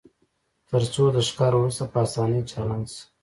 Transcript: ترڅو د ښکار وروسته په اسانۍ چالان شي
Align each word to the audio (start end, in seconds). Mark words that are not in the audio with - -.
ترڅو 0.67 1.03
د 1.15 1.17
ښکار 1.27 1.53
وروسته 1.57 1.83
په 1.91 1.97
اسانۍ 2.05 2.41
چالان 2.51 2.81
شي 2.91 3.01